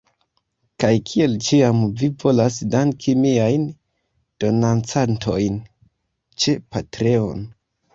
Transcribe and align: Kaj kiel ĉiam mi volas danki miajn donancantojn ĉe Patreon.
Kaj 0.83 0.93
kiel 1.09 1.35
ĉiam 1.47 1.83
mi 1.99 2.09
volas 2.25 2.57
danki 2.77 3.17
miajn 3.27 3.69
donancantojn 4.47 5.65
ĉe 6.43 6.61
Patreon. 6.73 7.51